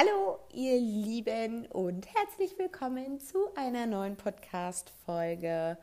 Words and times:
Hallo, 0.00 0.38
ihr 0.54 0.80
Lieben, 0.80 1.66
und 1.66 2.06
herzlich 2.14 2.58
willkommen 2.58 3.20
zu 3.20 3.54
einer 3.54 3.84
neuen 3.84 4.16
Podcast-Folge 4.16 5.76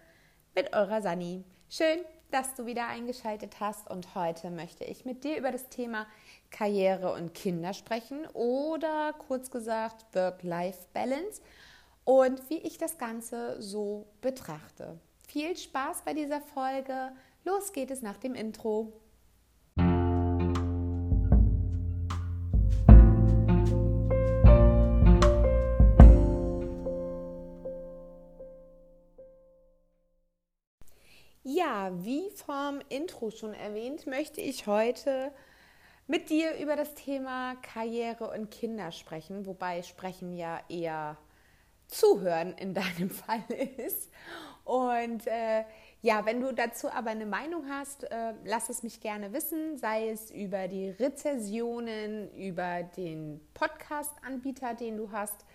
mit 0.55 0.73
eurer 0.73 1.03
Sani. 1.03 1.43
Schön, 1.69 1.99
dass 2.31 2.55
du 2.55 2.65
wieder 2.65 2.87
eingeschaltet 2.87 3.59
hast 3.59 3.87
und 3.91 4.15
heute 4.15 4.49
möchte 4.49 4.85
ich 4.85 5.05
mit 5.05 5.23
dir 5.23 5.37
über 5.37 5.51
das 5.51 5.69
Thema 5.69 6.07
Karriere 6.49 7.13
und 7.13 7.35
Kinder 7.35 7.73
sprechen 7.73 8.25
oder 8.33 9.13
kurz 9.27 9.51
gesagt 9.51 10.07
Work-Life-Balance 10.15 11.43
und 12.03 12.49
wie 12.49 12.57
ich 12.57 12.79
das 12.79 12.97
Ganze 12.97 13.61
so 13.61 14.07
betrachte. 14.21 14.99
Viel 15.27 15.55
Spaß 15.55 16.01
bei 16.01 16.15
dieser 16.15 16.41
Folge. 16.41 17.11
Los 17.45 17.71
geht 17.71 17.91
es 17.91 18.01
nach 18.01 18.17
dem 18.17 18.33
Intro. 18.33 18.93
Ja, 31.87 32.03
wie 32.03 32.29
vom 32.31 32.81
Intro 32.89 33.31
schon 33.31 33.53
erwähnt, 33.53 34.07
möchte 34.07 34.41
ich 34.41 34.67
heute 34.67 35.31
mit 36.05 36.29
dir 36.29 36.57
über 36.57 36.75
das 36.75 36.95
Thema 36.95 37.55
Karriere 37.61 38.29
und 38.29 38.51
Kinder 38.51 38.91
sprechen, 38.91 39.45
wobei 39.45 39.83
sprechen 39.83 40.33
ja 40.33 40.59
eher 40.67 41.15
zuhören 41.87 42.53
in 42.57 42.73
deinem 42.73 43.09
Fall 43.09 43.41
ist. 43.77 44.11
Und 44.65 45.27
äh, 45.27 45.63
ja, 46.01 46.25
wenn 46.25 46.41
du 46.41 46.53
dazu 46.53 46.91
aber 46.91 47.11
eine 47.11 47.25
Meinung 47.25 47.69
hast, 47.69 48.03
äh, 48.03 48.33
lass 48.43 48.67
es 48.67 48.83
mich 48.83 48.99
gerne 48.99 49.31
wissen, 49.31 49.77
sei 49.77 50.09
es 50.09 50.29
über 50.29 50.67
die 50.67 50.89
Rezessionen, 50.89 52.35
über 52.35 52.83
den 52.83 53.39
Podcast-Anbieter, 53.53 54.73
den 54.73 54.97
du 54.97 55.13
hast 55.13 55.45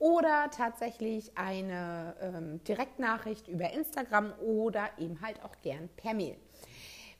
oder 0.00 0.50
tatsächlich 0.50 1.36
eine 1.36 2.16
ähm, 2.20 2.64
Direktnachricht 2.64 3.46
über 3.46 3.70
Instagram 3.70 4.32
oder 4.40 4.88
eben 4.98 5.20
halt 5.20 5.44
auch 5.44 5.54
gern 5.62 5.88
per 5.96 6.14
Mail. 6.14 6.36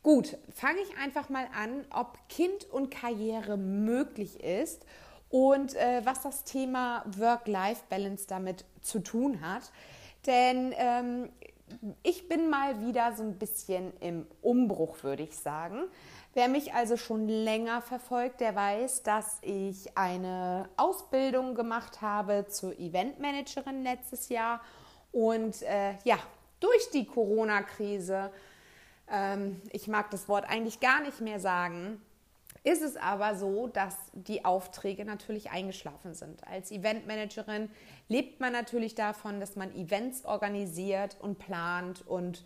Gut, 0.02 0.38
fange 0.54 0.80
ich 0.80 0.96
einfach 0.96 1.28
mal 1.28 1.46
an, 1.54 1.84
ob 1.94 2.18
Kind 2.30 2.64
und 2.64 2.90
Karriere 2.90 3.58
möglich 3.58 4.42
ist 4.42 4.86
und 5.28 5.74
äh, 5.74 6.00
was 6.04 6.22
das 6.22 6.44
Thema 6.44 7.04
Work-Life-Balance 7.18 8.26
damit 8.26 8.64
zu 8.80 9.00
tun 9.00 9.42
hat. 9.42 9.70
Denn 10.26 10.74
ähm, 10.78 11.28
ich 12.02 12.28
bin 12.28 12.48
mal 12.48 12.80
wieder 12.80 13.12
so 13.14 13.22
ein 13.22 13.38
bisschen 13.38 13.92
im 14.00 14.26
Umbruch, 14.40 15.02
würde 15.02 15.22
ich 15.22 15.36
sagen. 15.36 15.84
Wer 16.32 16.48
mich 16.48 16.74
also 16.74 16.96
schon 16.96 17.28
länger 17.28 17.82
verfolgt, 17.82 18.40
der 18.40 18.54
weiß, 18.54 19.02
dass 19.02 19.38
ich 19.42 19.96
eine 19.96 20.68
Ausbildung 20.76 21.56
gemacht 21.56 22.02
habe 22.02 22.46
zur 22.48 22.78
Eventmanagerin 22.78 23.82
letztes 23.82 24.28
Jahr 24.28 24.60
und 25.10 25.62
äh, 25.62 25.94
ja, 26.04 26.18
durch 26.60 26.90
die 26.92 27.04
Corona-Krise, 27.04 28.30
ähm, 29.10 29.60
ich 29.72 29.88
mag 29.88 30.10
das 30.10 30.28
Wort 30.28 30.44
eigentlich 30.48 30.78
gar 30.78 31.02
nicht 31.02 31.20
mehr 31.20 31.40
sagen, 31.40 32.00
ist 32.62 32.82
es 32.82 32.96
aber 32.96 33.34
so, 33.34 33.68
dass 33.68 33.96
die 34.12 34.44
Aufträge 34.44 35.04
natürlich 35.04 35.50
eingeschlafen 35.50 36.14
sind. 36.14 36.46
Als 36.46 36.70
Eventmanagerin 36.70 37.70
lebt 38.08 38.38
man 38.38 38.52
natürlich 38.52 38.94
davon, 38.94 39.40
dass 39.40 39.56
man 39.56 39.74
Events 39.74 40.24
organisiert 40.24 41.16
und 41.20 41.38
plant 41.38 42.06
und 42.06 42.44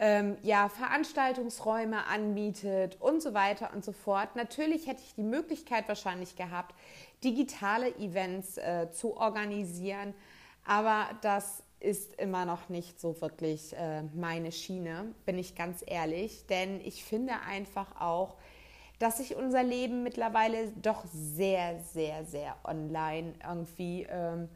ähm, 0.00 0.38
ja, 0.42 0.70
Veranstaltungsräume 0.70 2.06
anbietet 2.06 2.96
und 3.00 3.22
so 3.22 3.34
weiter 3.34 3.70
und 3.74 3.84
so 3.84 3.92
fort. 3.92 4.34
Natürlich 4.34 4.86
hätte 4.86 5.02
ich 5.04 5.14
die 5.14 5.22
Möglichkeit 5.22 5.86
wahrscheinlich 5.88 6.36
gehabt, 6.36 6.74
digitale 7.22 7.94
Events 7.98 8.56
äh, 8.56 8.90
zu 8.90 9.16
organisieren, 9.18 10.14
aber 10.64 11.06
das 11.20 11.62
ist 11.80 12.14
immer 12.14 12.46
noch 12.46 12.70
nicht 12.70 12.98
so 12.98 13.20
wirklich 13.20 13.74
äh, 13.74 14.02
meine 14.14 14.52
Schiene, 14.52 15.14
bin 15.26 15.38
ich 15.38 15.54
ganz 15.54 15.84
ehrlich, 15.86 16.46
denn 16.46 16.80
ich 16.80 17.04
finde 17.04 17.34
einfach 17.46 18.00
auch, 18.00 18.36
dass 18.98 19.18
sich 19.18 19.36
unser 19.36 19.62
Leben 19.62 20.02
mittlerweile 20.02 20.68
doch 20.82 21.04
sehr, 21.12 21.78
sehr, 21.80 22.24
sehr 22.24 22.56
online 22.64 23.34
irgendwie 23.46 24.06
ähm, 24.10 24.48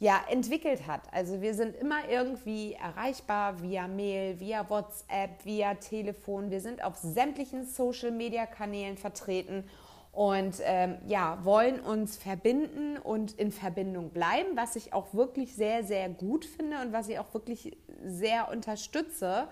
ja, 0.00 0.20
entwickelt 0.28 0.86
hat. 0.86 1.02
Also 1.12 1.40
wir 1.40 1.54
sind 1.54 1.74
immer 1.74 2.08
irgendwie 2.08 2.74
erreichbar 2.74 3.60
via 3.62 3.88
Mail, 3.88 4.38
via 4.38 4.68
WhatsApp, 4.70 5.44
via 5.44 5.74
Telefon. 5.74 6.50
Wir 6.50 6.60
sind 6.60 6.84
auf 6.84 6.96
sämtlichen 6.96 7.66
Social-Media-Kanälen 7.66 8.96
vertreten 8.96 9.64
und 10.12 10.56
ähm, 10.62 10.98
ja, 11.06 11.38
wollen 11.44 11.80
uns 11.80 12.16
verbinden 12.16 12.96
und 12.96 13.32
in 13.32 13.50
Verbindung 13.50 14.10
bleiben, 14.10 14.56
was 14.56 14.76
ich 14.76 14.92
auch 14.92 15.14
wirklich 15.14 15.54
sehr, 15.54 15.84
sehr 15.84 16.08
gut 16.08 16.44
finde 16.44 16.80
und 16.80 16.92
was 16.92 17.08
ich 17.08 17.18
auch 17.18 17.34
wirklich 17.34 17.76
sehr 18.04 18.50
unterstütze. 18.50 19.48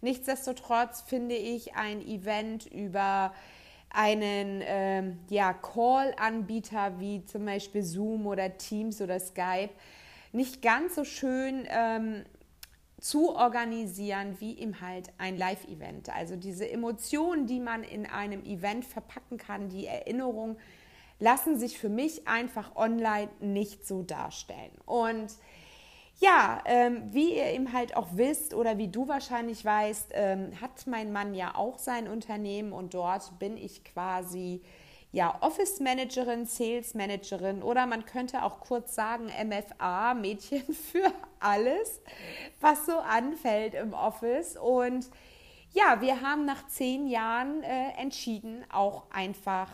Nichtsdestotrotz 0.00 1.02
finde 1.02 1.34
ich 1.34 1.76
ein 1.76 2.00
Event 2.00 2.66
über 2.66 3.32
einen 3.92 4.62
ähm, 4.64 5.18
ja, 5.28 5.52
Call-Anbieter 5.52 6.98
wie 6.98 7.24
zum 7.24 7.44
Beispiel 7.44 7.82
Zoom 7.82 8.26
oder 8.26 8.56
Teams 8.56 9.00
oder 9.00 9.20
Skype 9.20 9.70
nicht 10.32 10.62
ganz 10.62 10.94
so 10.94 11.04
schön 11.04 11.66
ähm, 11.68 12.24
zu 13.00 13.34
organisieren 13.34 14.36
wie 14.38 14.52
im 14.52 14.80
halt 14.80 15.12
ein 15.18 15.36
Live-Event. 15.36 16.08
Also 16.08 16.36
diese 16.36 16.70
Emotionen, 16.70 17.46
die 17.46 17.60
man 17.60 17.82
in 17.82 18.06
einem 18.06 18.44
Event 18.44 18.84
verpacken 18.84 19.38
kann, 19.38 19.68
die 19.68 19.86
Erinnerungen, 19.86 20.56
lassen 21.18 21.58
sich 21.58 21.78
für 21.78 21.88
mich 21.88 22.26
einfach 22.26 22.74
online 22.76 23.28
nicht 23.40 23.86
so 23.86 24.02
darstellen. 24.02 24.72
Und 24.86 25.32
ja, 26.22 26.62
ähm, 26.66 27.12
wie 27.12 27.36
ihr 27.36 27.46
eben 27.46 27.72
halt 27.72 27.96
auch 27.96 28.10
wisst 28.12 28.54
oder 28.54 28.78
wie 28.78 28.86
du 28.86 29.08
wahrscheinlich 29.08 29.64
weißt, 29.64 30.12
ähm, 30.12 30.52
hat 30.60 30.86
mein 30.86 31.10
Mann 31.10 31.34
ja 31.34 31.56
auch 31.56 31.78
sein 31.78 32.06
Unternehmen 32.06 32.72
und 32.72 32.94
dort 32.94 33.40
bin 33.40 33.56
ich 33.56 33.82
quasi 33.82 34.62
ja 35.10 35.36
Office 35.40 35.80
Managerin, 35.80 36.46
Sales 36.46 36.94
Managerin 36.94 37.60
oder 37.60 37.86
man 37.86 38.04
könnte 38.04 38.44
auch 38.44 38.60
kurz 38.60 38.94
sagen 38.94 39.26
MFA, 39.26 40.14
Mädchen 40.14 40.62
für 40.92 41.12
alles, 41.40 42.00
was 42.60 42.86
so 42.86 42.98
anfällt 43.00 43.74
im 43.74 43.92
Office. 43.92 44.56
Und 44.56 45.10
ja, 45.72 46.00
wir 46.00 46.20
haben 46.20 46.44
nach 46.44 46.68
zehn 46.68 47.08
Jahren 47.08 47.64
äh, 47.64 48.00
entschieden, 48.00 48.64
auch 48.70 49.10
einfach 49.10 49.68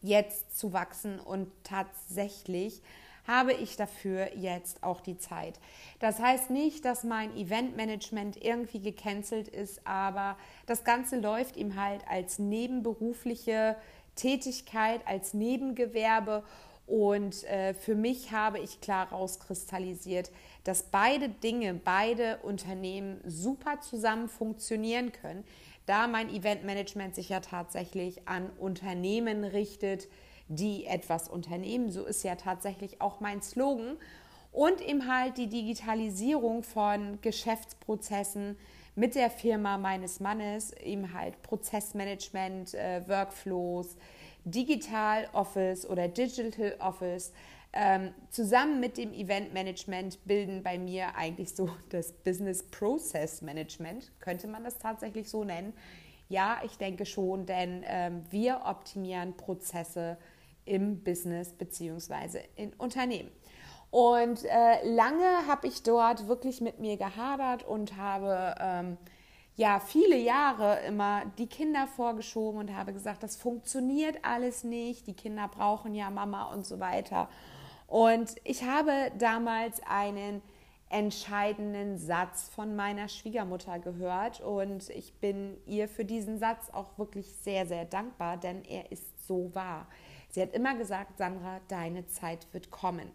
jetzt 0.00 0.56
zu 0.56 0.72
wachsen 0.72 1.18
und 1.18 1.50
tatsächlich 1.64 2.82
habe 3.26 3.52
ich 3.52 3.76
dafür 3.76 4.36
jetzt 4.36 4.82
auch 4.82 5.00
die 5.00 5.18
Zeit. 5.18 5.58
Das 5.98 6.18
heißt 6.20 6.50
nicht, 6.50 6.84
dass 6.84 7.04
mein 7.04 7.36
Eventmanagement 7.36 8.42
irgendwie 8.42 8.80
gecancelt 8.80 9.48
ist, 9.48 9.86
aber 9.86 10.36
das 10.66 10.84
Ganze 10.84 11.18
läuft 11.18 11.56
ihm 11.56 11.80
halt 11.80 12.02
als 12.08 12.38
nebenberufliche 12.38 13.76
Tätigkeit, 14.14 15.00
als 15.06 15.34
Nebengewerbe. 15.34 16.42
Und 16.86 17.42
äh, 17.44 17.74
für 17.74 17.96
mich 17.96 18.30
habe 18.30 18.60
ich 18.60 18.80
klar 18.80 19.08
rauskristallisiert, 19.10 20.30
dass 20.62 20.84
beide 20.84 21.28
Dinge, 21.28 21.74
beide 21.74 22.38
Unternehmen 22.38 23.20
super 23.26 23.80
zusammen 23.80 24.28
funktionieren 24.28 25.10
können, 25.10 25.44
da 25.86 26.08
mein 26.08 26.28
Eventmanagement 26.28 27.14
sich 27.14 27.28
ja 27.28 27.40
tatsächlich 27.40 28.28
an 28.28 28.50
Unternehmen 28.58 29.44
richtet, 29.44 30.08
die 30.48 30.86
etwas 30.86 31.28
unternehmen. 31.28 31.90
So 31.90 32.04
ist 32.04 32.22
ja 32.24 32.36
tatsächlich 32.36 33.00
auch 33.00 33.20
mein 33.20 33.42
Slogan. 33.42 33.96
Und 34.52 34.80
eben 34.80 35.06
halt 35.12 35.36
die 35.36 35.48
Digitalisierung 35.48 36.62
von 36.62 37.20
Geschäftsprozessen 37.20 38.56
mit 38.94 39.14
der 39.14 39.30
Firma 39.30 39.76
meines 39.76 40.20
Mannes, 40.20 40.72
eben 40.72 41.12
halt 41.12 41.42
Prozessmanagement, 41.42 42.74
äh, 42.74 43.06
Workflows, 43.06 43.96
Digital 44.44 45.28
Office 45.34 45.86
oder 45.86 46.08
Digital 46.08 46.76
Office. 46.80 47.32
Ähm, 47.72 48.14
zusammen 48.30 48.80
mit 48.80 48.96
dem 48.96 49.12
Eventmanagement 49.12 50.24
bilden 50.24 50.62
bei 50.62 50.78
mir 50.78 51.14
eigentlich 51.14 51.54
so 51.54 51.68
das 51.90 52.12
Business 52.12 52.62
Process 52.62 53.42
Management, 53.42 54.10
könnte 54.20 54.46
man 54.46 54.64
das 54.64 54.78
tatsächlich 54.78 55.28
so 55.28 55.44
nennen. 55.44 55.74
Ja, 56.30 56.60
ich 56.64 56.78
denke 56.78 57.04
schon, 57.04 57.44
denn 57.44 57.84
ähm, 57.86 58.22
wir 58.30 58.62
optimieren 58.64 59.36
Prozesse 59.36 60.16
im 60.66 61.02
Business 61.02 61.52
bzw. 61.54 62.40
in 62.56 62.74
Unternehmen. 62.74 63.30
Und 63.90 64.44
äh, 64.44 64.86
lange 64.86 65.46
habe 65.46 65.66
ich 65.68 65.82
dort 65.82 66.28
wirklich 66.28 66.60
mit 66.60 66.80
mir 66.80 66.96
gehadert 66.96 67.64
und 67.64 67.96
habe 67.96 68.54
ähm, 68.60 68.98
ja 69.54 69.80
viele 69.80 70.18
Jahre 70.18 70.80
immer 70.86 71.22
die 71.38 71.46
Kinder 71.46 71.86
vorgeschoben 71.86 72.60
und 72.60 72.76
habe 72.76 72.92
gesagt, 72.92 73.22
das 73.22 73.36
funktioniert 73.36 74.18
alles 74.22 74.64
nicht, 74.64 75.06
die 75.06 75.14
Kinder 75.14 75.48
brauchen 75.48 75.94
ja 75.94 76.10
Mama 76.10 76.52
und 76.52 76.66
so 76.66 76.78
weiter. 76.78 77.28
Und 77.86 78.34
ich 78.44 78.64
habe 78.64 79.12
damals 79.16 79.80
einen 79.88 80.42
entscheidenden 80.88 81.98
Satz 81.98 82.48
von 82.48 82.76
meiner 82.76 83.08
Schwiegermutter 83.08 83.78
gehört 83.78 84.40
und 84.40 84.88
ich 84.90 85.14
bin 85.14 85.56
ihr 85.66 85.88
für 85.88 86.04
diesen 86.04 86.38
Satz 86.38 86.70
auch 86.70 86.96
wirklich 86.98 87.32
sehr, 87.42 87.66
sehr 87.66 87.84
dankbar, 87.84 88.36
denn 88.36 88.64
er 88.64 88.92
ist 88.92 89.26
so 89.26 89.52
wahr. 89.54 89.88
Sie 90.36 90.42
hat 90.42 90.52
immer 90.52 90.74
gesagt, 90.74 91.16
Sandra, 91.16 91.60
deine 91.68 92.08
Zeit 92.08 92.46
wird 92.52 92.70
kommen. 92.70 93.10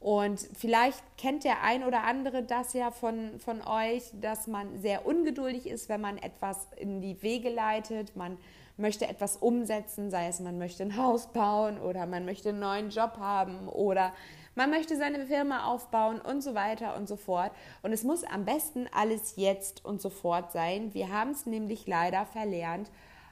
Und 0.00 0.40
vielleicht 0.58 1.00
kennt 1.16 1.44
der 1.44 1.62
ein 1.62 1.84
oder 1.84 2.02
andere 2.02 2.42
das 2.42 2.72
ja 2.72 2.90
von, 2.90 3.38
von 3.38 3.62
euch, 3.64 4.02
dass 4.20 4.48
man 4.48 4.76
sehr 4.80 5.06
ungeduldig 5.06 5.68
ist, 5.68 5.88
wenn 5.88 6.00
man 6.00 6.18
etwas 6.18 6.66
in 6.76 7.00
die 7.00 7.22
Wege 7.22 7.50
leitet. 7.50 8.16
Man 8.16 8.36
möchte 8.76 9.06
etwas 9.06 9.36
umsetzen, 9.36 10.10
sei 10.10 10.26
es 10.26 10.40
man 10.40 10.58
möchte 10.58 10.82
ein 10.82 10.96
Haus 10.96 11.28
bauen 11.32 11.78
oder 11.78 12.04
man 12.06 12.24
möchte 12.24 12.48
einen 12.48 12.58
neuen 12.58 12.90
Job 12.90 13.16
haben 13.20 13.68
oder 13.68 14.12
man 14.56 14.68
möchte 14.68 14.96
seine 14.96 15.24
Firma 15.24 15.66
aufbauen 15.66 16.20
und 16.20 16.42
so 16.42 16.56
weiter 16.56 16.96
und 16.96 17.06
so 17.06 17.14
fort. 17.14 17.52
Und 17.84 17.92
es 17.92 18.02
muss 18.02 18.24
am 18.24 18.44
besten 18.44 18.88
alles 18.92 19.36
jetzt 19.36 19.84
und 19.84 20.02
sofort 20.02 20.50
sein. 20.50 20.92
Wir 20.94 21.12
haben 21.12 21.30
es 21.30 21.46
nämlich 21.46 21.86
leider 21.86 22.26
verlernt, 22.26 22.90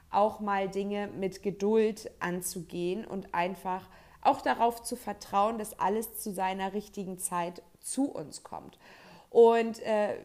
auch 0.09 0.39
mal 0.39 0.69
Dinge 0.69 1.07
mit 1.07 1.43
Geduld 1.43 2.11
anzugehen 2.19 3.05
und 3.05 3.33
einfach 3.33 3.87
auch 4.21 4.41
darauf 4.41 4.81
zu 4.81 4.95
vertrauen, 4.95 5.57
dass 5.57 5.79
alles 5.79 6.17
zu 6.17 6.31
seiner 6.31 6.73
richtigen 6.73 7.17
Zeit 7.17 7.61
zu 7.79 8.11
uns 8.11 8.43
kommt. 8.43 8.77
Und 9.29 9.79
äh, 9.81 10.17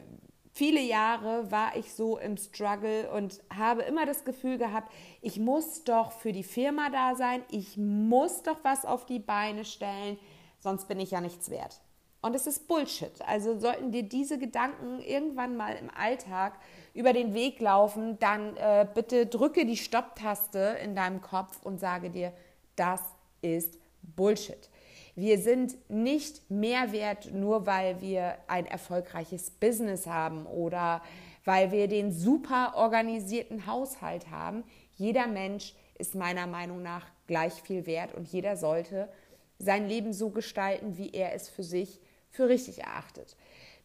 viele 0.53 0.81
Jahre 0.81 1.51
war 1.51 1.75
ich 1.75 1.93
so 1.93 2.17
im 2.17 2.37
Struggle 2.37 3.11
und 3.11 3.41
habe 3.55 3.83
immer 3.83 4.05
das 4.05 4.25
Gefühl 4.25 4.57
gehabt, 4.57 4.91
ich 5.21 5.39
muss 5.39 5.83
doch 5.83 6.11
für 6.11 6.31
die 6.31 6.43
Firma 6.43 6.89
da 6.89 7.15
sein, 7.15 7.43
ich 7.49 7.77
muss 7.77 8.43
doch 8.43 8.63
was 8.63 8.85
auf 8.85 9.05
die 9.05 9.19
Beine 9.19 9.65
stellen, 9.65 10.17
sonst 10.59 10.87
bin 10.87 10.99
ich 10.99 11.11
ja 11.11 11.21
nichts 11.21 11.49
wert. 11.49 11.81
Und 12.21 12.35
es 12.35 12.45
ist 12.45 12.67
Bullshit. 12.67 13.13
Also 13.25 13.57
sollten 13.59 13.91
dir 13.91 14.03
diese 14.03 14.37
Gedanken 14.37 14.99
irgendwann 14.99 15.57
mal 15.57 15.75
im 15.75 15.89
Alltag 15.89 16.53
über 16.93 17.13
den 17.13 17.33
Weg 17.33 17.59
laufen, 17.59 18.19
dann 18.19 18.55
äh, 18.57 18.85
bitte 18.93 19.25
drücke 19.25 19.65
die 19.65 19.77
Stopptaste 19.77 20.77
in 20.83 20.95
deinem 20.95 21.21
Kopf 21.21 21.59
und 21.63 21.79
sage 21.79 22.11
dir, 22.11 22.31
das 22.75 23.01
ist 23.41 23.79
Bullshit. 24.03 24.69
Wir 25.15 25.39
sind 25.39 25.77
nicht 25.89 26.49
mehr 26.49 26.91
wert, 26.91 27.33
nur 27.33 27.65
weil 27.65 28.01
wir 28.01 28.37
ein 28.47 28.65
erfolgreiches 28.65 29.49
Business 29.49 30.07
haben 30.07 30.45
oder 30.45 31.01
weil 31.43 31.71
wir 31.71 31.87
den 31.87 32.11
super 32.11 32.73
organisierten 32.75 33.65
Haushalt 33.65 34.29
haben. 34.29 34.63
Jeder 34.95 35.27
Mensch 35.27 35.73
ist 35.97 36.15
meiner 36.15 36.47
Meinung 36.47 36.81
nach 36.81 37.07
gleich 37.27 37.53
viel 37.61 37.85
wert 37.87 38.13
und 38.13 38.27
jeder 38.27 38.57
sollte 38.57 39.09
sein 39.57 39.87
Leben 39.87 40.13
so 40.13 40.29
gestalten, 40.29 40.97
wie 40.97 41.11
er 41.11 41.33
es 41.33 41.49
für 41.49 41.63
sich 41.63 41.99
für 42.31 42.49
richtig 42.49 42.79
erachtet. 42.79 43.35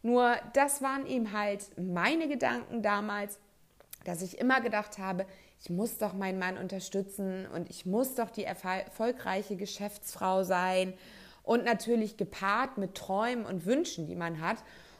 Nur 0.01 0.35
das 0.53 0.81
waren 0.81 1.05
eben 1.05 1.33
halt 1.33 1.65
meine 1.77 2.27
Gedanken 2.27 2.81
damals, 2.81 3.39
dass 4.05 4.21
ich 4.21 4.39
immer 4.39 4.61
gedacht 4.61 4.97
habe, 4.97 5.25
ich 5.59 5.69
muss 5.69 5.97
doch 5.97 6.13
meinen 6.13 6.39
Mann 6.39 6.57
unterstützen 6.57 7.47
und 7.47 7.69
ich 7.69 7.85
muss 7.85 8.15
doch 8.15 8.29
die 8.29 8.43
erfolgreiche 8.43 9.55
Geschäftsfrau 9.55 10.43
sein 10.43 10.93
und 11.43 11.65
natürlich 11.65 12.15
gepaart 12.15 12.77
mit 12.77 12.95
Träumen 12.95 13.45
und 13.45 13.65
Wünschen, 13.65 14.05
die 14.05 14.15
man 14.15 14.39
hat. 14.39 14.57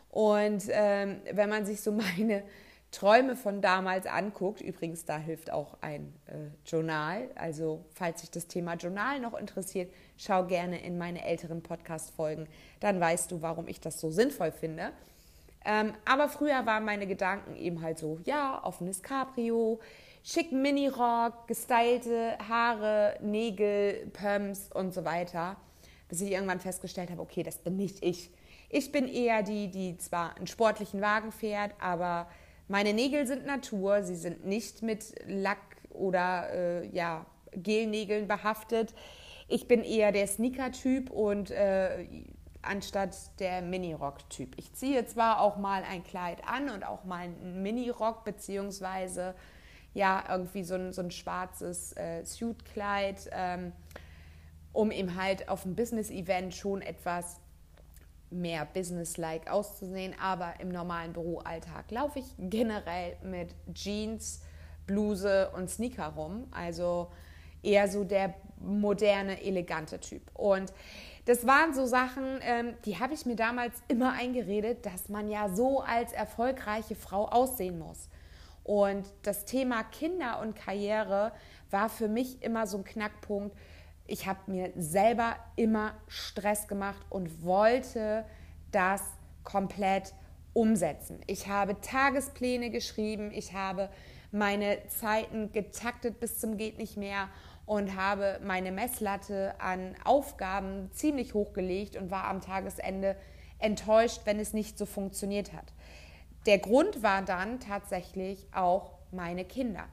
Und 0.10 0.64
ähm, 0.70 1.22
wenn 1.32 1.50
man 1.50 1.66
sich 1.66 1.82
so 1.82 1.92
meine 2.18 2.44
Träume 2.92 3.36
von 3.36 3.62
damals 3.62 4.06
anguckt, 4.06 4.62
übrigens 4.62 5.06
da 5.06 5.18
hilft 5.18 5.52
auch 5.52 5.78
ein 5.82 6.14
äh, 6.28 6.36
Journal, 6.66 7.30
also 7.36 7.86
falls 7.94 8.22
sich 8.22 8.32
das 8.32 8.48
Thema 8.48 8.76
Journal 8.76 9.20
noch 9.20 9.38
interessiert, 9.38 9.94
schau 10.18 10.46
gerne 10.46 10.82
in 10.82 10.98
meine 10.98 11.24
älteren 11.26 11.62
Podcast-Folgen, 11.62 12.48
dann 12.80 13.00
weißt 13.00 13.32
du, 13.32 13.42
warum 13.42 13.68
ich 13.68 13.82
das 13.82 14.00
so 14.00 14.10
sinnvoll 14.10 14.52
finde. 14.52 14.92
Ähm, 15.66 15.94
aber 16.06 16.30
früher 16.30 16.66
waren 16.66 16.86
meine 16.86 17.08
Gedanken 17.08 17.56
eben 17.58 17.82
halt 17.82 17.98
so, 17.98 18.20
ja, 18.24 18.64
offenes 18.64 19.04
Cabrio, 19.04 19.80
schicken 20.24 20.62
Minirock, 20.62 21.48
gestylte 21.48 22.38
Haare, 22.48 23.18
Nägel, 23.22 24.10
Pumps 24.14 24.70
und 24.74 24.94
so 24.94 25.04
weiter 25.04 25.58
bis 26.10 26.22
ich 26.22 26.32
irgendwann 26.32 26.60
festgestellt 26.60 27.10
habe, 27.10 27.22
okay, 27.22 27.44
das 27.44 27.58
bin 27.58 27.76
nicht 27.76 28.04
ich. 28.04 28.30
Ich 28.70 28.92
bin 28.92 29.08
eher 29.08 29.44
die, 29.44 29.70
die 29.70 29.98
zwar 29.98 30.36
einen 30.36 30.48
sportlichen 30.48 31.02
Wagen 31.02 31.32
fährt, 31.32 31.74
aber 31.80 32.28
meine 32.68 32.94
Nägel 32.94 33.28
sind 33.28 33.46
Natur, 33.46 34.04
sie 34.04 34.16
sind 34.16 34.46
nicht 34.46 34.82
mit 34.82 35.16
Lack 35.28 35.60
oder 35.90 36.50
äh, 36.54 36.88
ja, 36.90 37.26
Gelnägeln 37.52 38.28
behaftet. 38.28 38.94
Ich 39.48 39.68
bin 39.68 39.84
eher 39.84 40.12
der 40.12 40.28
Sneaker-Typ 40.28 41.10
und 41.10 41.52
äh, 41.52 42.06
anstatt 42.62 43.16
der 43.40 43.62
Mini-Rock-Typ. 43.62 44.58
Ich 44.58 44.74
ziehe 44.74 45.06
zwar 45.06 45.42
auch 45.42 45.58
mal 45.58 45.84
ein 45.84 46.04
Kleid 46.04 46.42
an 46.46 46.70
und 46.70 46.86
auch 46.86 47.06
mal 47.06 47.22
einen 47.22 47.64
Mini-Rock, 47.64 48.26
beziehungsweise 48.26 49.36
ja, 49.94 50.24
irgendwie 50.30 50.64
so 50.64 50.76
ein, 50.76 50.92
so 50.92 51.02
ein 51.02 51.12
schwarzes 51.12 51.94
äh, 51.94 52.26
Suit-Kleid. 52.26 53.30
Ähm, 53.32 53.72
um 54.78 54.92
eben 54.92 55.16
halt 55.16 55.50
auf 55.50 55.64
dem 55.64 55.76
Business-Event 55.76 56.54
schon 56.54 56.84
etwas 56.84 57.40
mehr 58.30 58.66
business-like 58.66 59.50
auszusehen. 59.50 60.16
Aber 60.20 60.60
im 60.60 60.70
normalen 60.70 61.14
Büroalltag 61.14 61.92
laufe 61.92 62.20
ich 62.20 62.26
generell 62.38 63.18
mit 63.24 63.56
Jeans, 63.74 64.42
Bluse 64.86 65.50
und 65.56 65.70
Sneaker 65.70 66.08
rum. 66.08 66.48
Also 66.52 67.12
eher 67.64 67.88
so 67.88 68.04
der 68.04 68.34
moderne, 68.60 69.42
elegante 69.44 70.00
Typ. 70.00 70.24
Und 70.34 70.74
das 71.26 71.46
waren 71.46 71.74
so 71.74 71.86
Sachen, 71.86 72.40
ähm, 72.42 72.76
die 72.86 73.00
habe 73.00 73.14
ich 73.14 73.26
mir 73.26 73.36
damals 73.36 73.76
immer 73.90 74.14
eingeredet, 74.14 74.86
dass 74.86 75.10
man 75.10 75.30
ja 75.30 75.50
so 75.50 75.82
als 75.82 76.14
erfolgreiche 76.14 76.96
Frau 76.96 77.28
aussehen 77.28 77.80
muss. 77.80 78.10
Und 78.64 79.06
das 79.24 79.46
Thema 79.46 79.84
Kinder 79.84 80.40
und 80.42 80.56
Karriere 80.56 81.32
war 81.70 81.90
für 81.90 82.08
mich 82.08 82.42
immer 82.44 82.68
so 82.68 82.78
ein 82.78 82.84
Knackpunkt, 82.84 83.56
ich 84.08 84.28
habe 84.28 84.40
mir 84.48 84.72
selber 84.76 85.36
immer 85.56 85.94
Stress 86.08 86.68
gemacht 86.68 87.06
und 87.10 87.44
wollte 87.44 88.26
das 88.72 89.02
komplett 89.44 90.14
umsetzen. 90.54 91.22
Ich 91.28 91.48
habe 91.48 91.80
Tagespläne 91.82 92.70
geschrieben, 92.70 93.32
ich 93.34 93.54
habe 93.54 93.90
meine 94.32 94.80
Zeiten 94.88 95.52
getaktet 95.52 96.20
bis 96.20 96.40
zum 96.40 96.58
geht 96.58 96.78
nicht 96.78 96.98
mehr 96.98 97.30
und 97.66 97.96
habe 97.96 98.40
meine 98.44 98.72
Messlatte 98.72 99.54
an 99.60 99.96
Aufgaben 100.04 100.90
ziemlich 100.94 101.34
hochgelegt 101.34 101.96
und 101.96 102.12
war 102.12 102.26
am 102.26 102.42
Tagesende 102.42 103.16
enttäuscht, 103.60 104.22
wenn 104.26 104.40
es 104.40 104.54
nicht 104.54 104.78
so 104.78 104.86
funktioniert 104.86 105.54
hat. 105.54 105.74
Der 106.46 106.60
Grund 106.60 107.04
war 107.04 107.24
dann 107.24 107.60
tatsächlich 107.60 108.48
auch 108.54 108.94
meine 109.12 109.44
Kinder. 109.44 109.86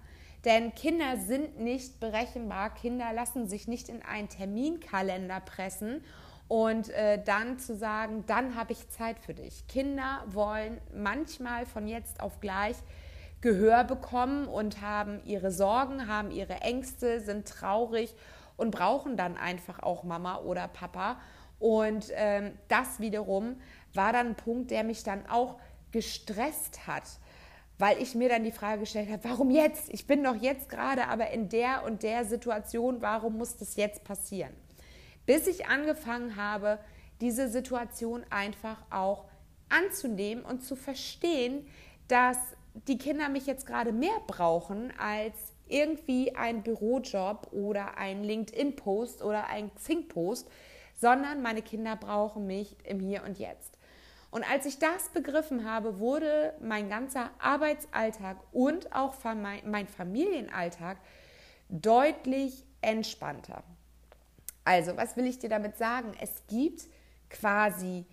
Denn 0.45 0.75
Kinder 0.75 1.17
sind 1.17 1.59
nicht 1.59 2.01
berechenbar. 2.01 2.75
Kinder 2.75 3.13
lassen 3.13 3.47
sich 3.47 3.67
nicht 3.67 3.89
in 3.89 4.03
einen 4.03 4.29
Terminkalender 4.29 5.41
pressen 5.41 6.05
und 6.49 6.91
äh, 6.91 7.23
dann 7.23 7.59
zu 7.59 7.75
sagen, 7.75 8.25
dann 8.27 8.55
habe 8.55 8.73
ich 8.73 8.91
Zeit 8.91 9.19
für 9.19 9.33
dich. 9.33 9.67
Kinder 9.69 10.23
wollen 10.27 10.79
manchmal 10.95 11.65
von 11.65 11.89
jetzt 11.89 12.21
auf 12.21 12.41
gleich 12.41 12.77
Gehör 13.41 13.85
bekommen 13.85 14.47
und 14.47 14.81
haben 14.81 15.21
ihre 15.25 15.51
Sorgen, 15.51 16.09
haben 16.09 16.31
ihre 16.31 16.61
Ängste, 16.61 17.21
sind 17.21 17.49
traurig 17.49 18.15
und 18.57 18.71
brauchen 18.71 19.17
dann 19.17 19.37
einfach 19.37 19.83
auch 19.83 20.05
Mama 20.05 20.39
oder 20.39 20.69
Papa. 20.69 21.21
Und 21.59 22.07
ähm, 22.15 22.53
das 22.69 23.01
wiederum 23.01 23.57
war 23.95 24.13
dann 24.13 24.29
ein 24.29 24.35
Punkt, 24.35 24.71
der 24.71 24.85
mich 24.85 25.03
dann 25.03 25.27
auch 25.27 25.59
gestresst 25.93 26.87
hat 26.87 27.05
weil 27.79 28.01
ich 28.01 28.15
mir 28.15 28.29
dann 28.29 28.45
die 28.45 28.53
Frage 28.53 28.81
gestellt 28.81 29.11
habe, 29.11 29.25
warum 29.25 29.51
jetzt? 29.51 29.93
Ich 29.93 30.07
bin 30.07 30.23
doch 30.23 30.37
jetzt 30.37 30.69
gerade 30.69 31.09
aber 31.09 31.31
in 31.31 31.49
der 31.49 31.85
und 31.85 32.03
der 32.03 32.25
Situation, 32.25 33.03
warum 33.03 33.37
muss 33.37 33.57
das 33.57 33.77
jetzt 33.77 34.05
passieren? 34.05 34.53
Bis 35.27 35.47
ich 35.47 35.67
angefangen 35.67 36.37
habe, 36.37 36.79
diese 37.21 37.49
Situation 37.49 38.25
einfach 38.31 38.79
auch 38.91 39.25
anzunehmen 39.69 40.45
und 40.45 40.63
zu 40.63 40.77
verstehen, 40.77 41.67
dass 42.09 42.39
die 42.89 42.99
Kinder 42.99 43.29
mich 43.29 43.47
jetzt 43.47 43.67
gerade 43.67 43.93
mehr 43.93 44.21
brauchen 44.27 44.93
als 44.99 45.35
irgendwie 45.67 46.35
ein 46.35 46.63
Bürojob 46.63 47.49
oder 47.53 47.97
ein 47.97 48.23
LinkedIn-Post 48.23 49.23
oder 49.23 49.47
ein 49.47 49.75
Xing-Post, 49.75 50.51
sondern 50.95 51.43
meine 51.43 51.63
Kinder 51.63 51.97
brauchen 51.97 52.47
mich 52.47 52.77
im 52.85 53.01
Hier 53.01 53.25
und 53.25 53.39
Jetzt. 53.39 53.74
Und 54.35 54.43
als 54.51 54.67
ich 54.67 54.81
das 54.81 55.11
begriffen 55.11 55.65
habe, 55.65 56.01
wurde 56.01 56.55
mein 56.61 56.89
ganzer 56.89 57.31
Arbeitsalltag 57.39 58.37
und 58.51 58.93
auch 58.93 59.15
mein 59.23 59.87
Familienalltag 59.87 60.97
deutlich 61.69 62.65
entspannter. 62.81 63.63
Also, 64.65 64.97
was 64.97 65.17
will 65.17 65.27
ich 65.27 65.39
dir 65.39 65.51
damit 65.51 65.77
sagen? 65.77 66.15
Es 66.21 66.49
gibt 66.49 66.89
quasi, 67.31 68.07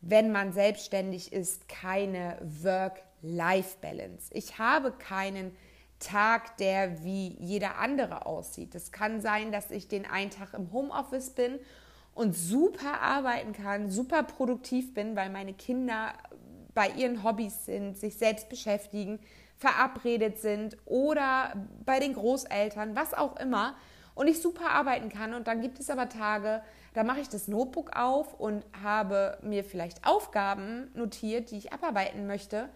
wenn 0.00 0.32
man 0.32 0.52
selbstständig 0.52 1.32
ist, 1.32 1.68
keine 1.68 2.38
Work-Life-Balance. 2.42 4.34
Ich 4.34 4.58
habe 4.58 4.90
keinen 4.90 5.56
Tag, 6.00 6.56
der 6.56 7.04
wie 7.04 7.36
jeder 7.38 7.78
andere 7.78 8.26
aussieht. 8.26 8.74
Es 8.74 8.90
kann 8.90 9.20
sein, 9.20 9.52
dass 9.52 9.70
ich 9.70 9.86
den 9.86 10.06
einen 10.06 10.32
Tag 10.32 10.54
im 10.54 10.72
Homeoffice 10.72 11.30
bin 11.30 11.60
und 12.18 12.34
super 12.34 13.00
arbeiten 13.00 13.52
kann, 13.52 13.90
super 13.90 14.24
produktiv 14.24 14.92
bin, 14.92 15.14
weil 15.14 15.30
meine 15.30 15.54
Kinder 15.54 16.14
bei 16.74 16.88
ihren 16.90 17.22
Hobbys 17.22 17.66
sind, 17.66 17.96
sich 17.96 18.16
selbst 18.16 18.48
beschäftigen, 18.48 19.20
verabredet 19.56 20.38
sind 20.38 20.76
oder 20.84 21.52
bei 21.84 22.00
den 22.00 22.14
Großeltern, 22.14 22.96
was 22.96 23.14
auch 23.14 23.36
immer. 23.36 23.76
und 24.16 24.26
ich 24.26 24.42
super 24.42 24.70
arbeiten 24.70 25.10
kann. 25.10 25.32
Und 25.32 25.46
dann 25.46 25.60
gibt 25.60 25.78
es 25.78 25.90
aber 25.90 26.08
Tage, 26.08 26.60
da 26.92 27.04
mache 27.04 27.20
ich 27.20 27.28
das 27.28 27.46
Notebook 27.46 27.96
auf 27.96 28.34
und 28.34 28.64
habe 28.82 29.38
mir 29.42 29.62
vielleicht 29.62 30.04
Aufgaben 30.04 30.90
notiert, 30.94 31.52
die 31.52 31.58
ich 31.58 31.72
abarbeiten 31.72 32.26
möchte, 32.26 32.68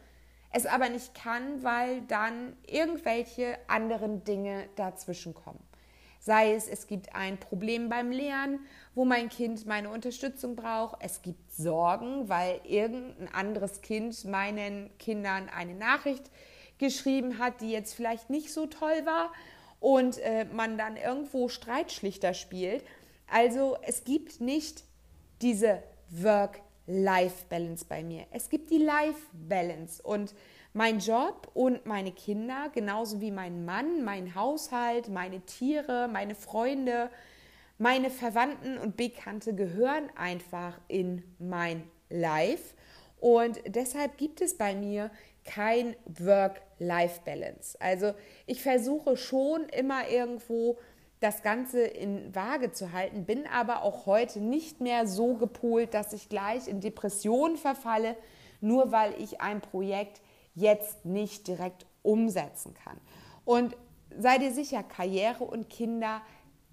es 0.52 0.66
aber 0.66 0.88
nicht 0.88 1.16
kann, 1.16 1.64
weil 1.64 2.02
dann 2.02 2.56
irgendwelche 2.64 3.58
anderen 3.66 4.22
Dinge 4.22 4.68
dazwischen 4.76 5.34
kommen. 5.34 5.71
Sei 6.24 6.54
es, 6.54 6.68
es 6.68 6.86
gibt 6.86 7.16
ein 7.16 7.36
Problem 7.36 7.88
beim 7.88 8.12
Lernen, 8.12 8.60
wo 8.94 9.04
mein 9.04 9.28
Kind 9.28 9.66
meine 9.66 9.90
Unterstützung 9.90 10.54
braucht. 10.54 10.94
Es 11.00 11.20
gibt 11.20 11.52
Sorgen, 11.52 12.28
weil 12.28 12.60
irgendein 12.62 13.26
anderes 13.34 13.82
Kind 13.82 14.24
meinen 14.24 14.96
Kindern 14.98 15.48
eine 15.48 15.74
Nachricht 15.74 16.30
geschrieben 16.78 17.40
hat, 17.40 17.60
die 17.60 17.72
jetzt 17.72 17.94
vielleicht 17.94 18.30
nicht 18.30 18.52
so 18.52 18.66
toll 18.66 19.04
war 19.04 19.32
und 19.80 20.18
äh, 20.18 20.44
man 20.44 20.78
dann 20.78 20.96
irgendwo 20.96 21.48
Streitschlichter 21.48 22.34
spielt. 22.34 22.84
Also 23.26 23.76
es 23.82 24.04
gibt 24.04 24.40
nicht 24.40 24.84
diese 25.40 25.82
Work-Life-Balance 26.10 27.86
bei 27.88 28.04
mir. 28.04 28.26
Es 28.30 28.48
gibt 28.48 28.70
die 28.70 28.78
Life-Balance 28.78 30.00
und 30.00 30.36
mein 30.72 30.98
Job 30.98 31.50
und 31.54 31.84
meine 31.86 32.12
Kinder, 32.12 32.70
genauso 32.72 33.20
wie 33.20 33.30
mein 33.30 33.64
Mann, 33.64 34.04
mein 34.04 34.34
Haushalt, 34.34 35.08
meine 35.08 35.40
Tiere, 35.42 36.08
meine 36.08 36.34
Freunde, 36.34 37.10
meine 37.78 38.10
Verwandten 38.10 38.78
und 38.78 38.96
Bekannte 38.96 39.54
gehören 39.54 40.08
einfach 40.16 40.80
in 40.88 41.22
mein 41.38 41.82
Life. 42.08 42.74
Und 43.20 43.60
deshalb 43.66 44.16
gibt 44.16 44.40
es 44.40 44.56
bei 44.56 44.74
mir 44.74 45.10
kein 45.44 45.96
Work-Life-Balance. 46.06 47.76
Also 47.80 48.14
ich 48.46 48.62
versuche 48.62 49.16
schon 49.16 49.64
immer 49.68 50.08
irgendwo 50.08 50.78
das 51.20 51.42
Ganze 51.42 51.82
in 51.82 52.34
Waage 52.34 52.72
zu 52.72 52.92
halten, 52.92 53.24
bin 53.24 53.46
aber 53.46 53.82
auch 53.82 54.06
heute 54.06 54.40
nicht 54.40 54.80
mehr 54.80 55.06
so 55.06 55.34
gepolt, 55.34 55.94
dass 55.94 56.12
ich 56.12 56.28
gleich 56.28 56.66
in 56.66 56.80
Depressionen 56.80 57.56
verfalle, 57.56 58.16
nur 58.60 58.90
weil 58.90 59.14
ich 59.20 59.40
ein 59.40 59.60
Projekt 59.60 60.20
jetzt 60.54 61.04
nicht 61.04 61.46
direkt 61.46 61.86
umsetzen 62.02 62.74
kann. 62.74 62.98
Und 63.44 63.76
sei 64.18 64.38
dir 64.38 64.52
sicher, 64.52 64.82
Karriere 64.82 65.44
und 65.44 65.68
Kinder 65.68 66.22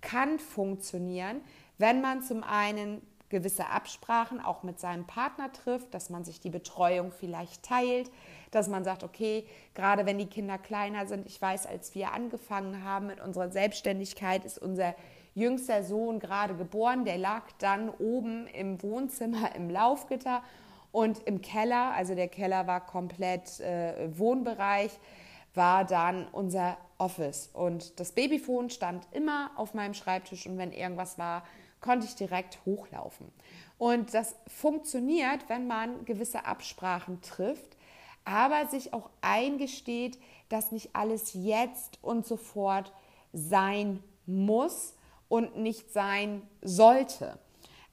kann 0.01 0.39
funktionieren, 0.39 1.41
wenn 1.77 2.01
man 2.01 2.21
zum 2.21 2.43
einen 2.43 3.01
gewisse 3.29 3.67
Absprachen 3.67 4.43
auch 4.43 4.63
mit 4.63 4.79
seinem 4.79 5.05
Partner 5.05 5.51
trifft, 5.51 5.93
dass 5.93 6.09
man 6.09 6.23
sich 6.23 6.39
die 6.39 6.49
Betreuung 6.49 7.11
vielleicht 7.11 7.63
teilt, 7.63 8.11
dass 8.51 8.67
man 8.67 8.83
sagt, 8.83 9.03
okay, 9.03 9.45
gerade 9.75 10.05
wenn 10.05 10.17
die 10.17 10.25
Kinder 10.25 10.57
kleiner 10.57 11.05
sind, 11.05 11.27
ich 11.27 11.39
weiß, 11.39 11.67
als 11.67 11.93
wir 11.93 12.11
angefangen 12.11 12.83
haben 12.83 13.07
mit 13.07 13.21
unserer 13.21 13.51
Selbstständigkeit, 13.51 14.45
ist 14.45 14.57
unser 14.57 14.95
jüngster 15.35 15.83
Sohn 15.83 16.19
gerade 16.19 16.55
geboren, 16.55 17.05
der 17.05 17.19
lag 17.19 17.43
dann 17.59 17.89
oben 17.89 18.47
im 18.47 18.81
Wohnzimmer 18.81 19.55
im 19.55 19.69
Laufgitter 19.69 20.41
und 20.91 21.19
im 21.27 21.41
Keller, 21.41 21.91
also 21.91 22.15
der 22.15 22.27
Keller 22.27 22.67
war 22.67 22.85
komplett 22.85 23.59
äh, 23.59 24.09
Wohnbereich, 24.17 24.91
war 25.53 25.85
dann 25.85 26.27
unser 26.29 26.77
Office. 26.97 27.49
Und 27.53 27.99
das 27.99 28.11
Babyphone 28.11 28.69
stand 28.69 29.07
immer 29.11 29.51
auf 29.55 29.73
meinem 29.73 29.93
Schreibtisch 29.93 30.45
und 30.47 30.57
wenn 30.57 30.71
irgendwas 30.71 31.17
war, 31.17 31.43
konnte 31.81 32.05
ich 32.05 32.15
direkt 32.15 32.59
hochlaufen. 32.65 33.31
Und 33.77 34.13
das 34.13 34.35
funktioniert, 34.47 35.47
wenn 35.47 35.67
man 35.67 36.05
gewisse 36.05 36.45
Absprachen 36.45 37.21
trifft, 37.21 37.77
aber 38.25 38.67
sich 38.67 38.93
auch 38.93 39.09
eingesteht, 39.21 40.19
dass 40.49 40.71
nicht 40.71 40.89
alles 40.93 41.33
jetzt 41.33 41.97
und 42.01 42.25
sofort 42.25 42.91
sein 43.31 44.03
muss 44.25 44.93
und 45.29 45.57
nicht 45.57 45.93
sein 45.93 46.41
sollte. 46.61 47.39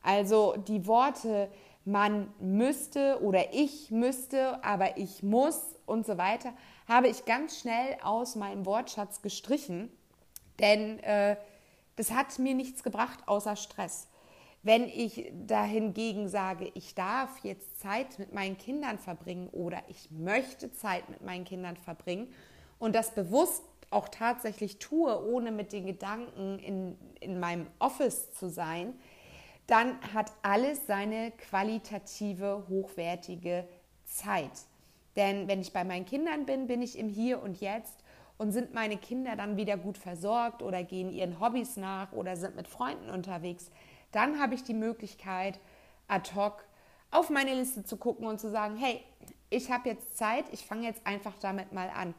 Also 0.02 0.56
die 0.56 0.86
Worte, 0.86 1.50
man 1.86 2.34
müsste 2.40 3.22
oder 3.22 3.54
ich 3.54 3.90
müsste, 3.90 4.62
aber 4.64 4.96
ich 4.98 5.22
muss 5.22 5.76
und 5.86 6.04
so 6.04 6.18
weiter, 6.18 6.52
habe 6.88 7.06
ich 7.06 7.24
ganz 7.24 7.60
schnell 7.60 7.96
aus 8.02 8.34
meinem 8.34 8.66
Wortschatz 8.66 9.22
gestrichen, 9.22 9.88
denn 10.58 10.98
äh, 11.00 11.36
das 11.94 12.10
hat 12.10 12.38
mir 12.40 12.54
nichts 12.54 12.82
gebracht 12.82 13.20
außer 13.26 13.54
Stress. 13.54 14.08
Wenn 14.64 14.88
ich 14.88 15.32
dahingegen 15.46 16.28
sage, 16.28 16.72
ich 16.74 16.96
darf 16.96 17.38
jetzt 17.44 17.78
Zeit 17.78 18.18
mit 18.18 18.34
meinen 18.34 18.58
Kindern 18.58 18.98
verbringen 18.98 19.48
oder 19.52 19.80
ich 19.86 20.10
möchte 20.10 20.72
Zeit 20.72 21.08
mit 21.08 21.22
meinen 21.24 21.44
Kindern 21.44 21.76
verbringen 21.76 22.32
und 22.80 22.96
das 22.96 23.14
bewusst 23.14 23.62
auch 23.90 24.08
tatsächlich 24.08 24.80
tue, 24.80 25.24
ohne 25.24 25.52
mit 25.52 25.72
den 25.72 25.86
Gedanken 25.86 26.58
in, 26.58 26.98
in 27.20 27.38
meinem 27.38 27.68
Office 27.78 28.32
zu 28.32 28.50
sein, 28.50 28.94
dann 29.66 29.98
hat 30.14 30.32
alles 30.42 30.86
seine 30.86 31.32
qualitative, 31.32 32.64
hochwertige 32.68 33.66
Zeit. 34.04 34.50
Denn 35.16 35.48
wenn 35.48 35.60
ich 35.60 35.72
bei 35.72 35.84
meinen 35.84 36.04
Kindern 36.04 36.46
bin, 36.46 36.66
bin 36.66 36.82
ich 36.82 36.98
im 36.98 37.08
Hier 37.08 37.42
und 37.42 37.60
Jetzt 37.60 38.04
und 38.38 38.52
sind 38.52 38.74
meine 38.74 38.96
Kinder 38.96 39.34
dann 39.34 39.56
wieder 39.56 39.76
gut 39.76 39.98
versorgt 39.98 40.62
oder 40.62 40.84
gehen 40.84 41.10
ihren 41.10 41.40
Hobbys 41.40 41.76
nach 41.76 42.12
oder 42.12 42.36
sind 42.36 42.54
mit 42.54 42.68
Freunden 42.68 43.10
unterwegs, 43.10 43.70
dann 44.12 44.38
habe 44.38 44.54
ich 44.54 44.62
die 44.62 44.74
Möglichkeit, 44.74 45.58
ad 46.06 46.34
hoc 46.34 46.64
auf 47.10 47.30
meine 47.30 47.54
Liste 47.54 47.84
zu 47.84 47.96
gucken 47.96 48.26
und 48.26 48.40
zu 48.40 48.50
sagen, 48.50 48.76
hey, 48.76 49.02
ich 49.50 49.70
habe 49.70 49.88
jetzt 49.88 50.16
Zeit, 50.16 50.44
ich 50.52 50.66
fange 50.66 50.86
jetzt 50.86 51.06
einfach 51.06 51.34
damit 51.40 51.72
mal 51.72 51.90
an. 51.90 52.14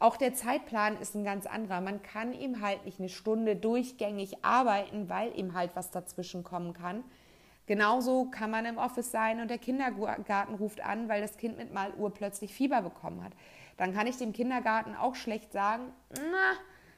Auch 0.00 0.16
der 0.16 0.34
Zeitplan 0.34 0.96
ist 0.98 1.14
ein 1.14 1.24
ganz 1.24 1.46
anderer. 1.46 1.80
Man 1.80 2.02
kann 2.02 2.32
ihm 2.32 2.60
halt 2.60 2.84
nicht 2.84 3.00
eine 3.00 3.08
Stunde 3.08 3.56
durchgängig 3.56 4.44
arbeiten, 4.44 5.08
weil 5.08 5.36
ihm 5.36 5.54
halt 5.54 5.74
was 5.74 5.90
dazwischen 5.90 6.44
kommen 6.44 6.72
kann. 6.72 7.02
Genauso 7.66 8.26
kann 8.30 8.50
man 8.50 8.64
im 8.64 8.78
Office 8.78 9.10
sein 9.10 9.40
und 9.40 9.48
der 9.48 9.58
Kindergarten 9.58 10.54
ruft 10.54 10.80
an, 10.80 11.08
weil 11.08 11.20
das 11.20 11.36
Kind 11.36 11.58
mit 11.58 11.72
mal 11.74 11.92
Uhr 11.94 12.14
plötzlich 12.14 12.54
Fieber 12.54 12.80
bekommen 12.80 13.22
hat. 13.22 13.32
Dann 13.76 13.92
kann 13.92 14.06
ich 14.06 14.16
dem 14.16 14.32
Kindergarten 14.32 14.94
auch 14.94 15.14
schlecht 15.14 15.52
sagen, 15.52 15.92
na, 16.14 16.54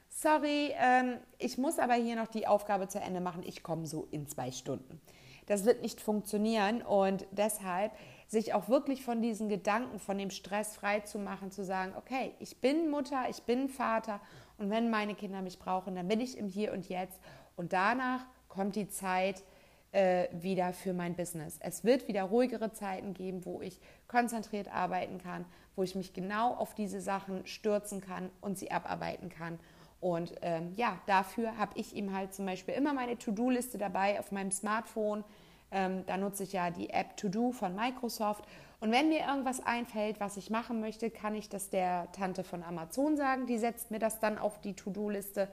sorry, 0.08 0.72
ähm, 0.78 1.18
ich 1.38 1.58
muss 1.58 1.78
aber 1.78 1.94
hier 1.94 2.16
noch 2.16 2.28
die 2.28 2.46
Aufgabe 2.46 2.86
zu 2.86 3.00
Ende 3.00 3.20
machen, 3.20 3.42
ich 3.44 3.62
komme 3.62 3.86
so 3.86 4.06
in 4.10 4.28
zwei 4.28 4.52
Stunden. 4.52 5.00
Das 5.46 5.64
wird 5.64 5.82
nicht 5.82 6.00
funktionieren 6.00 6.82
und 6.82 7.26
deshalb 7.32 7.90
sich 8.30 8.54
auch 8.54 8.68
wirklich 8.68 9.02
von 9.02 9.20
diesen 9.22 9.48
Gedanken, 9.48 9.98
von 9.98 10.16
dem 10.16 10.30
Stress 10.30 10.76
frei 10.76 11.00
zu 11.00 11.18
machen, 11.18 11.50
zu 11.50 11.64
sagen, 11.64 11.94
okay, 11.96 12.32
ich 12.38 12.60
bin 12.60 12.88
Mutter, 12.88 13.24
ich 13.28 13.42
bin 13.42 13.68
Vater 13.68 14.20
und 14.56 14.70
wenn 14.70 14.88
meine 14.88 15.16
Kinder 15.16 15.42
mich 15.42 15.58
brauchen, 15.58 15.96
dann 15.96 16.06
bin 16.06 16.20
ich 16.20 16.38
im 16.38 16.46
Hier 16.46 16.72
und 16.72 16.88
Jetzt 16.88 17.20
und 17.56 17.72
danach 17.72 18.24
kommt 18.46 18.76
die 18.76 18.88
Zeit 18.88 19.42
äh, 19.90 20.28
wieder 20.30 20.72
für 20.72 20.92
mein 20.92 21.16
Business. 21.16 21.58
Es 21.60 21.82
wird 21.82 22.06
wieder 22.06 22.22
ruhigere 22.22 22.72
Zeiten 22.72 23.14
geben, 23.14 23.44
wo 23.44 23.62
ich 23.62 23.80
konzentriert 24.06 24.72
arbeiten 24.72 25.18
kann, 25.18 25.44
wo 25.74 25.82
ich 25.82 25.96
mich 25.96 26.12
genau 26.12 26.54
auf 26.54 26.76
diese 26.76 27.00
Sachen 27.00 27.44
stürzen 27.48 28.00
kann 28.00 28.30
und 28.40 28.56
sie 28.56 28.70
abarbeiten 28.70 29.28
kann. 29.28 29.58
Und 29.98 30.34
ähm, 30.42 30.72
ja, 30.76 31.00
dafür 31.06 31.58
habe 31.58 31.72
ich 31.74 31.96
ihm 31.96 32.14
halt 32.14 32.32
zum 32.32 32.46
Beispiel 32.46 32.74
immer 32.74 32.94
meine 32.94 33.18
To-Do-Liste 33.18 33.76
dabei 33.76 34.20
auf 34.20 34.30
meinem 34.30 34.52
Smartphone 34.52 35.24
ähm, 35.70 36.04
da 36.06 36.16
nutze 36.16 36.42
ich 36.42 36.52
ja 36.52 36.70
die 36.70 36.90
App 36.90 37.16
To 37.16 37.28
Do 37.28 37.52
von 37.52 37.74
Microsoft. 37.74 38.44
Und 38.80 38.92
wenn 38.92 39.08
mir 39.08 39.20
irgendwas 39.20 39.64
einfällt, 39.64 40.20
was 40.20 40.36
ich 40.36 40.50
machen 40.50 40.80
möchte, 40.80 41.10
kann 41.10 41.34
ich 41.34 41.48
das 41.48 41.68
der 41.68 42.10
Tante 42.12 42.44
von 42.44 42.62
Amazon 42.62 43.16
sagen. 43.16 43.46
Die 43.46 43.58
setzt 43.58 43.90
mir 43.90 43.98
das 43.98 44.20
dann 44.20 44.38
auf 44.38 44.60
die 44.60 44.74
To-Do-Liste. 44.74 45.48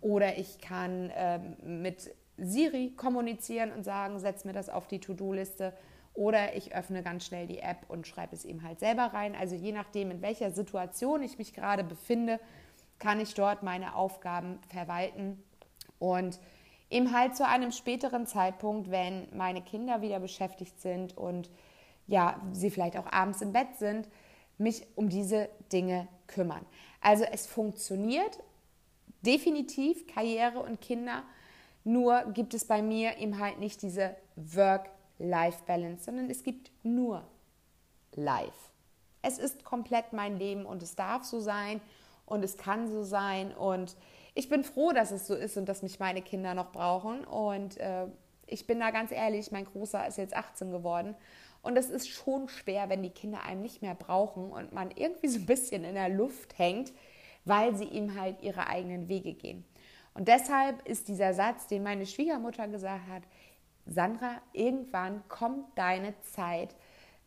Oder 0.00 0.38
ich 0.38 0.60
kann 0.60 1.10
ähm, 1.14 1.82
mit 1.82 2.14
Siri 2.36 2.92
kommunizieren 2.96 3.72
und 3.72 3.82
sagen, 3.82 4.20
setz 4.20 4.44
mir 4.44 4.52
das 4.52 4.68
auf 4.68 4.86
die 4.86 5.00
To-Do-Liste. 5.00 5.72
Oder 6.14 6.54
ich 6.54 6.74
öffne 6.74 7.02
ganz 7.02 7.26
schnell 7.26 7.46
die 7.46 7.58
App 7.58 7.78
und 7.88 8.06
schreibe 8.06 8.34
es 8.34 8.44
ihm 8.44 8.62
halt 8.62 8.78
selber 8.78 9.06
rein. 9.12 9.34
Also 9.34 9.56
je 9.56 9.72
nachdem, 9.72 10.12
in 10.12 10.22
welcher 10.22 10.52
Situation 10.52 11.22
ich 11.22 11.38
mich 11.38 11.54
gerade 11.54 11.82
befinde, 11.82 12.38
kann 13.00 13.20
ich 13.20 13.34
dort 13.34 13.62
meine 13.62 13.96
Aufgaben 13.96 14.60
verwalten. 14.68 15.42
Und 15.98 16.38
eben 16.90 17.12
halt 17.12 17.36
zu 17.36 17.46
einem 17.46 17.72
späteren 17.72 18.26
Zeitpunkt, 18.26 18.90
wenn 18.90 19.28
meine 19.36 19.62
Kinder 19.62 20.00
wieder 20.00 20.20
beschäftigt 20.20 20.80
sind 20.80 21.16
und 21.16 21.50
ja, 22.06 22.40
sie 22.52 22.70
vielleicht 22.70 22.96
auch 22.96 23.10
abends 23.12 23.42
im 23.42 23.52
Bett 23.52 23.76
sind, 23.78 24.08
mich 24.56 24.86
um 24.96 25.08
diese 25.08 25.48
Dinge 25.72 26.08
kümmern. 26.26 26.64
Also 27.00 27.24
es 27.24 27.46
funktioniert 27.46 28.38
definitiv 29.22 30.06
Karriere 30.06 30.60
und 30.60 30.80
Kinder, 30.80 31.22
nur 31.84 32.24
gibt 32.34 32.54
es 32.54 32.66
bei 32.66 32.82
mir 32.82 33.18
eben 33.18 33.38
halt 33.38 33.58
nicht 33.58 33.82
diese 33.82 34.16
Work-Life-Balance, 34.36 36.04
sondern 36.04 36.30
es 36.30 36.42
gibt 36.42 36.70
nur 36.82 37.24
Life. 38.14 38.72
Es 39.22 39.38
ist 39.38 39.64
komplett 39.64 40.12
mein 40.12 40.38
Leben 40.38 40.64
und 40.64 40.82
es 40.82 40.96
darf 40.96 41.24
so 41.24 41.40
sein 41.40 41.80
und 42.26 42.44
es 42.44 42.56
kann 42.56 42.88
so 42.88 43.02
sein 43.02 43.54
und 43.54 43.96
ich 44.38 44.48
bin 44.48 44.62
froh, 44.62 44.92
dass 44.92 45.10
es 45.10 45.26
so 45.26 45.34
ist 45.34 45.56
und 45.56 45.68
dass 45.68 45.82
mich 45.82 45.98
meine 45.98 46.22
Kinder 46.22 46.54
noch 46.54 46.70
brauchen. 46.70 47.24
Und 47.24 47.76
äh, 47.78 48.06
ich 48.46 48.68
bin 48.68 48.78
da 48.78 48.92
ganz 48.92 49.10
ehrlich, 49.10 49.50
mein 49.50 49.64
Großer 49.64 50.06
ist 50.06 50.16
jetzt 50.16 50.36
18 50.36 50.70
geworden. 50.70 51.16
Und 51.60 51.76
es 51.76 51.90
ist 51.90 52.08
schon 52.08 52.48
schwer, 52.48 52.88
wenn 52.88 53.02
die 53.02 53.10
Kinder 53.10 53.42
einem 53.42 53.62
nicht 53.62 53.82
mehr 53.82 53.96
brauchen 53.96 54.52
und 54.52 54.72
man 54.72 54.92
irgendwie 54.92 55.26
so 55.26 55.40
ein 55.40 55.46
bisschen 55.46 55.82
in 55.82 55.96
der 55.96 56.08
Luft 56.08 56.56
hängt, 56.56 56.92
weil 57.46 57.74
sie 57.74 57.86
ihm 57.86 58.14
halt 58.14 58.40
ihre 58.40 58.68
eigenen 58.68 59.08
Wege 59.08 59.34
gehen. 59.34 59.64
Und 60.14 60.28
deshalb 60.28 60.86
ist 60.86 61.08
dieser 61.08 61.34
Satz, 61.34 61.66
den 61.66 61.82
meine 61.82 62.06
Schwiegermutter 62.06 62.68
gesagt 62.68 63.08
hat, 63.08 63.24
Sandra, 63.86 64.40
irgendwann 64.52 65.26
kommt 65.26 65.76
deine 65.76 66.14
Zeit 66.20 66.76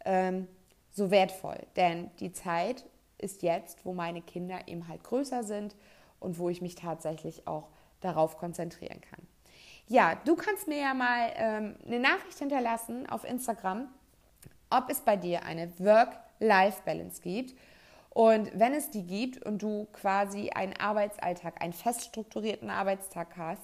ähm, 0.06 0.48
so 0.91 1.12
wertvoll. 1.12 1.60
Denn 1.75 2.10
die 2.22 2.32
Zeit 2.32 2.86
ist 3.18 3.44
jetzt, 3.44 3.84
wo 3.84 3.94
meine 3.94 4.22
Kinder 4.22 4.65
eben 4.65 4.88
halt 4.88 5.03
größer 5.03 5.44
sind 5.44 5.75
und 6.21 6.39
wo 6.39 6.47
ich 6.47 6.61
mich 6.61 6.75
tatsächlich 6.75 7.47
auch 7.47 7.67
darauf 7.99 8.37
konzentrieren 8.37 9.01
kann. 9.01 9.19
Ja, 9.87 10.15
du 10.23 10.35
kannst 10.35 10.69
mir 10.69 10.79
ja 10.79 10.93
mal 10.93 11.31
ähm, 11.35 11.75
eine 11.85 11.99
Nachricht 11.99 12.39
hinterlassen 12.39 13.09
auf 13.09 13.25
Instagram, 13.25 13.89
ob 14.69 14.89
es 14.89 15.01
bei 15.01 15.17
dir 15.17 15.43
eine 15.43 15.69
Work-Life-Balance 15.79 17.21
gibt. 17.21 17.53
Und 18.09 18.51
wenn 18.57 18.73
es 18.73 18.89
die 18.89 19.05
gibt 19.05 19.43
und 19.45 19.61
du 19.61 19.87
quasi 19.91 20.49
einen 20.49 20.77
Arbeitsalltag, 20.77 21.61
einen 21.61 21.73
fest 21.73 22.03
strukturierten 22.05 22.69
Arbeitstag 22.69 23.35
hast, 23.37 23.61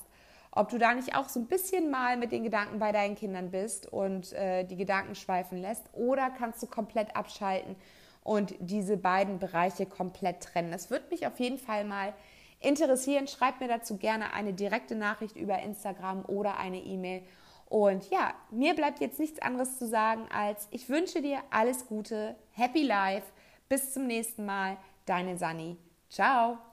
ob 0.51 0.69
du 0.69 0.77
da 0.77 0.93
nicht 0.93 1.15
auch 1.15 1.29
so 1.29 1.39
ein 1.39 1.47
bisschen 1.47 1.91
mal 1.91 2.17
mit 2.17 2.31
den 2.31 2.43
Gedanken 2.43 2.79
bei 2.79 2.91
deinen 2.91 3.15
Kindern 3.15 3.51
bist 3.51 3.91
und 3.91 4.33
äh, 4.33 4.63
die 4.63 4.75
Gedanken 4.75 5.15
schweifen 5.15 5.59
lässt 5.59 5.83
oder 5.93 6.29
kannst 6.31 6.61
du 6.63 6.67
komplett 6.67 7.15
abschalten 7.15 7.75
und 8.23 8.55
diese 8.59 8.97
beiden 8.97 9.39
Bereiche 9.39 9.85
komplett 9.85 10.41
trennen. 10.41 10.71
Das 10.71 10.89
würde 10.89 11.05
mich 11.11 11.27
auf 11.27 11.39
jeden 11.39 11.59
Fall 11.59 11.85
mal 11.85 12.13
interessieren. 12.59 13.27
Schreib 13.27 13.59
mir 13.59 13.67
dazu 13.67 13.97
gerne 13.97 14.33
eine 14.33 14.53
direkte 14.53 14.95
Nachricht 14.95 15.35
über 15.35 15.59
Instagram 15.59 16.25
oder 16.25 16.57
eine 16.57 16.79
E-Mail. 16.79 17.23
Und 17.69 18.09
ja, 18.09 18.33
mir 18.49 18.75
bleibt 18.75 18.99
jetzt 18.99 19.19
nichts 19.19 19.41
anderes 19.41 19.77
zu 19.77 19.87
sagen, 19.87 20.27
als 20.31 20.67
ich 20.71 20.87
wünsche 20.89 21.21
dir 21.21 21.39
alles 21.49 21.87
Gute, 21.87 22.35
Happy 22.51 22.83
Life, 22.83 23.27
bis 23.67 23.93
zum 23.93 24.07
nächsten 24.07 24.45
Mal, 24.45 24.77
deine 25.05 25.37
Sani. 25.37 25.77
Ciao. 26.09 26.66